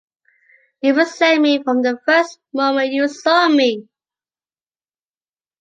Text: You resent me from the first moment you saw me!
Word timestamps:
You 0.81 0.95
resent 0.95 1.41
me 1.43 1.61
from 1.61 1.83
the 1.83 1.99
first 2.07 2.39
moment 2.55 2.91
you 2.91 3.07
saw 3.07 3.47
me! 3.47 3.87